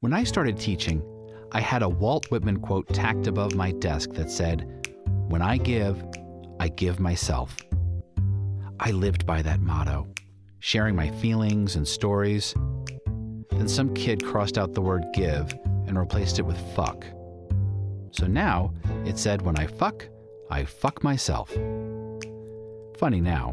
When 0.00 0.12
I 0.12 0.22
started 0.22 0.56
teaching, 0.56 1.02
I 1.50 1.60
had 1.60 1.82
a 1.82 1.88
Walt 1.88 2.30
Whitman 2.30 2.60
quote 2.60 2.86
tacked 2.94 3.26
above 3.26 3.56
my 3.56 3.72
desk 3.72 4.12
that 4.12 4.30
said, 4.30 4.86
When 5.26 5.42
I 5.42 5.56
give, 5.56 6.00
I 6.60 6.68
give 6.68 7.00
myself. 7.00 7.56
I 8.78 8.92
lived 8.92 9.26
by 9.26 9.42
that 9.42 9.58
motto, 9.58 10.06
sharing 10.60 10.94
my 10.94 11.10
feelings 11.10 11.74
and 11.74 11.88
stories. 11.88 12.54
Then 13.50 13.66
some 13.66 13.92
kid 13.92 14.24
crossed 14.24 14.56
out 14.56 14.72
the 14.72 14.80
word 14.80 15.04
give 15.14 15.52
and 15.88 15.98
replaced 15.98 16.38
it 16.38 16.42
with 16.42 16.60
fuck. 16.76 17.04
So 18.12 18.28
now 18.28 18.72
it 19.04 19.18
said, 19.18 19.42
When 19.42 19.58
I 19.58 19.66
fuck, 19.66 20.08
I 20.48 20.64
fuck 20.64 21.02
myself. 21.02 21.50
Funny 22.98 23.20
now, 23.20 23.50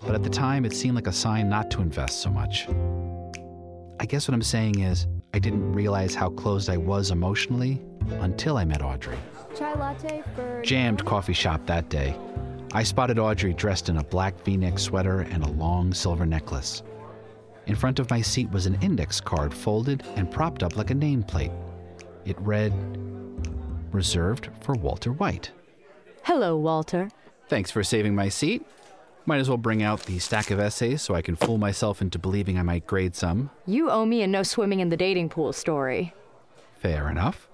but 0.00 0.14
at 0.14 0.22
the 0.22 0.30
time 0.30 0.64
it 0.64 0.72
seemed 0.72 0.94
like 0.94 1.08
a 1.08 1.12
sign 1.12 1.50
not 1.50 1.70
to 1.72 1.82
invest 1.82 2.22
so 2.22 2.30
much. 2.30 2.68
I 4.00 4.06
guess 4.06 4.26
what 4.26 4.34
I'm 4.34 4.40
saying 4.40 4.78
is, 4.78 5.06
I 5.34 5.40
didn't 5.40 5.72
realize 5.72 6.14
how 6.14 6.30
closed 6.30 6.70
I 6.70 6.76
was 6.76 7.10
emotionally 7.10 7.82
until 8.20 8.56
I 8.56 8.64
met 8.64 8.82
Audrey. 8.82 9.18
Chai 9.58 9.74
latte 9.74 10.22
for. 10.36 10.62
Jammed 10.62 11.04
coffee 11.04 11.32
shop 11.32 11.66
that 11.66 11.88
day. 11.88 12.16
I 12.70 12.84
spotted 12.84 13.18
Audrey 13.18 13.52
dressed 13.52 13.88
in 13.88 13.96
a 13.96 14.04
black 14.04 14.38
v 14.44 14.56
neck 14.56 14.78
sweater 14.78 15.22
and 15.22 15.42
a 15.42 15.48
long 15.48 15.92
silver 15.92 16.24
necklace. 16.24 16.84
In 17.66 17.74
front 17.74 17.98
of 17.98 18.08
my 18.10 18.20
seat 18.20 18.48
was 18.52 18.66
an 18.66 18.78
index 18.80 19.20
card 19.20 19.52
folded 19.52 20.04
and 20.14 20.30
propped 20.30 20.62
up 20.62 20.76
like 20.76 20.92
a 20.92 20.94
nameplate. 20.94 21.52
It 22.24 22.40
read, 22.40 22.72
Reserved 23.90 24.50
for 24.60 24.76
Walter 24.76 25.10
White. 25.14 25.50
Hello, 26.22 26.56
Walter. 26.56 27.10
Thanks 27.48 27.72
for 27.72 27.82
saving 27.82 28.14
my 28.14 28.28
seat. 28.28 28.64
Might 29.26 29.40
as 29.40 29.48
well 29.48 29.56
bring 29.56 29.82
out 29.82 30.04
the 30.04 30.18
stack 30.18 30.50
of 30.50 30.60
essays 30.60 31.00
so 31.00 31.14
I 31.14 31.22
can 31.22 31.34
fool 31.34 31.56
myself 31.56 32.02
into 32.02 32.18
believing 32.18 32.58
I 32.58 32.62
might 32.62 32.86
grade 32.86 33.14
some. 33.14 33.50
You 33.66 33.90
owe 33.90 34.04
me 34.04 34.22
a 34.22 34.26
no 34.26 34.42
swimming 34.42 34.80
in 34.80 34.90
the 34.90 34.98
dating 34.98 35.30
pool 35.30 35.54
story. 35.54 36.12
Fair 36.74 37.08
enough. 37.08 37.48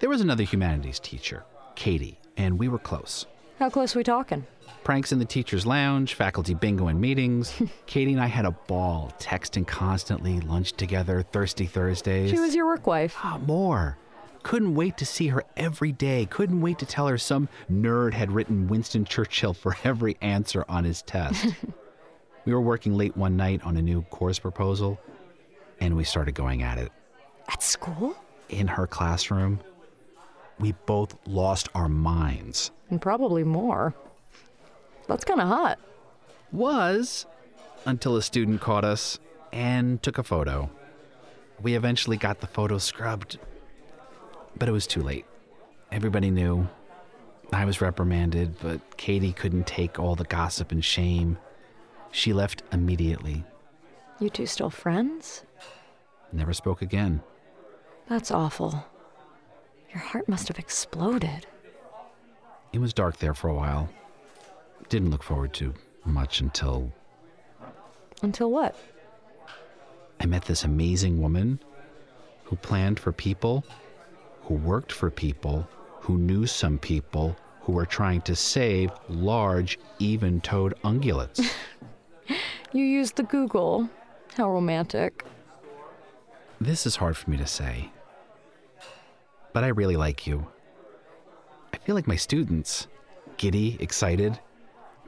There 0.00 0.08
was 0.08 0.20
another 0.20 0.42
humanities 0.42 0.98
teacher, 0.98 1.44
Katie, 1.76 2.18
and 2.36 2.58
we 2.58 2.66
were 2.66 2.78
close. 2.78 3.26
How 3.60 3.70
close 3.70 3.94
we 3.94 4.02
talking? 4.02 4.46
Pranks 4.82 5.12
in 5.12 5.18
the 5.20 5.24
teacher's 5.24 5.66
lounge, 5.66 6.14
faculty 6.14 6.54
bingo 6.54 6.88
and 6.88 7.00
meetings. 7.00 7.52
Katie 7.86 8.12
and 8.12 8.20
I 8.20 8.26
had 8.26 8.46
a 8.46 8.50
ball, 8.50 9.12
texting 9.20 9.66
constantly, 9.66 10.40
lunch 10.40 10.72
together, 10.72 11.22
thirsty 11.22 11.66
Thursdays. 11.66 12.30
She 12.30 12.40
was 12.40 12.54
your 12.54 12.66
work 12.66 12.86
wife. 12.86 13.14
Ah, 13.22 13.38
more. 13.46 13.96
Couldn't 14.42 14.74
wait 14.74 14.96
to 14.98 15.06
see 15.06 15.28
her 15.28 15.44
every 15.56 15.92
day. 15.92 16.26
Couldn't 16.26 16.60
wait 16.60 16.78
to 16.78 16.86
tell 16.86 17.06
her 17.08 17.18
some 17.18 17.48
nerd 17.70 18.14
had 18.14 18.32
written 18.32 18.68
Winston 18.68 19.04
Churchill 19.04 19.54
for 19.54 19.76
every 19.84 20.16
answer 20.20 20.64
on 20.68 20.84
his 20.84 21.02
test. 21.02 21.46
we 22.44 22.52
were 22.52 22.60
working 22.60 22.94
late 22.94 23.16
one 23.16 23.36
night 23.36 23.62
on 23.64 23.76
a 23.76 23.82
new 23.82 24.02
course 24.02 24.38
proposal, 24.38 24.98
and 25.80 25.96
we 25.96 26.04
started 26.04 26.34
going 26.34 26.62
at 26.62 26.78
it. 26.78 26.90
At 27.48 27.62
school? 27.62 28.16
In 28.48 28.66
her 28.66 28.86
classroom, 28.86 29.60
we 30.58 30.72
both 30.86 31.16
lost 31.26 31.68
our 31.74 31.88
minds. 31.88 32.70
And 32.90 33.00
probably 33.00 33.44
more. 33.44 33.94
That's 35.06 35.24
kind 35.24 35.40
of 35.40 35.48
hot. 35.48 35.78
Was 36.52 37.26
until 37.86 38.16
a 38.16 38.22
student 38.22 38.60
caught 38.60 38.84
us 38.84 39.18
and 39.52 40.02
took 40.02 40.18
a 40.18 40.22
photo. 40.22 40.70
We 41.62 41.74
eventually 41.74 42.16
got 42.16 42.40
the 42.40 42.46
photo 42.46 42.78
scrubbed, 42.78 43.38
but 44.56 44.68
it 44.68 44.72
was 44.72 44.86
too 44.86 45.02
late. 45.02 45.24
Everybody 45.92 46.30
knew. 46.30 46.68
I 47.52 47.64
was 47.64 47.80
reprimanded, 47.80 48.56
but 48.60 48.96
Katie 48.96 49.32
couldn't 49.32 49.66
take 49.66 49.98
all 49.98 50.14
the 50.14 50.24
gossip 50.24 50.70
and 50.70 50.84
shame. 50.84 51.38
She 52.12 52.32
left 52.32 52.62
immediately. 52.72 53.44
You 54.20 54.30
two 54.30 54.46
still 54.46 54.70
friends? 54.70 55.44
Never 56.32 56.52
spoke 56.52 56.82
again. 56.82 57.22
That's 58.08 58.30
awful. 58.30 58.84
Your 59.90 60.00
heart 60.00 60.28
must 60.28 60.48
have 60.48 60.58
exploded. 60.58 61.46
It 62.72 62.80
was 62.80 62.92
dark 62.92 63.18
there 63.18 63.34
for 63.34 63.48
a 63.48 63.54
while. 63.54 63.88
Didn't 64.88 65.10
look 65.10 65.22
forward 65.22 65.52
to 65.54 65.74
much 66.04 66.40
until 66.40 66.92
Until 68.22 68.50
what? 68.50 68.76
I 70.20 70.26
met 70.26 70.44
this 70.44 70.64
amazing 70.64 71.20
woman 71.20 71.58
who 72.44 72.56
planned 72.56 73.00
for 73.00 73.10
people, 73.12 73.64
who 74.50 74.56
worked 74.56 74.90
for 74.90 75.12
people, 75.12 75.64
who 76.00 76.18
knew 76.18 76.44
some 76.44 76.76
people 76.76 77.36
who 77.60 77.70
were 77.70 77.86
trying 77.86 78.20
to 78.20 78.34
save 78.34 78.90
large, 79.08 79.78
even 80.00 80.40
toed 80.40 80.74
ungulates. 80.82 81.48
You 82.72 82.84
used 82.84 83.16
the 83.16 83.24
Google. 83.24 83.90
How 84.36 84.48
romantic. 84.48 85.24
this 86.60 86.86
is 86.86 86.94
hard 86.94 87.16
for 87.16 87.28
me 87.28 87.36
to 87.36 87.46
say. 87.46 87.90
But 89.52 89.64
I 89.64 89.68
really 89.68 89.96
like 89.96 90.24
you. 90.24 90.46
I 91.74 91.78
feel 91.78 91.96
like 91.96 92.06
my 92.06 92.14
students 92.14 92.86
giddy, 93.38 93.76
excited. 93.80 94.38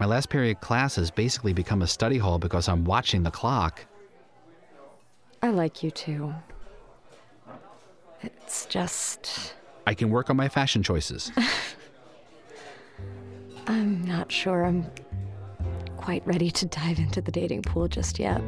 My 0.01 0.07
last 0.07 0.29
period 0.29 0.61
class 0.61 0.97
has 0.97 1.13
basically 1.13 1.53
become 1.53 1.83
a 1.83 1.87
study 1.87 2.19
hall 2.19 2.41
because 2.41 2.69
I'm 2.69 2.85
watching 2.85 3.23
the 3.23 3.31
clock. 3.31 3.87
I 5.41 5.51
like 5.51 5.85
you 5.85 5.93
too. 5.93 6.35
It's 8.23 8.67
just. 8.67 9.55
I 9.87 9.95
can 9.95 10.11
work 10.11 10.31
on 10.31 10.37
my 10.37 10.49
fashion 10.49 10.83
choices. 10.83 11.33
I'm 13.67 14.03
not 14.03 14.31
sure 14.31 14.65
I'm 14.65 14.87
quite 15.97 16.27
ready 16.27 16.51
to 16.51 16.67
dive 16.67 16.99
into 16.99 17.21
the 17.21 17.31
dating 17.33 17.63
pool 17.63 17.89
just 17.89 18.19
yet. 18.19 18.41